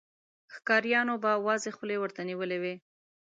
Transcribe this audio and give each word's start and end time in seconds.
ښکاريانو 0.53 1.15
به 1.23 1.31
وازې 1.45 1.69
خولې 1.75 1.97
ورته 1.99 2.21
نيولې 2.29 2.57
وې. 2.63 2.75